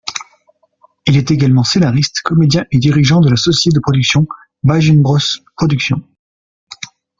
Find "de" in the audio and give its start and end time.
3.21-3.29, 3.75-3.79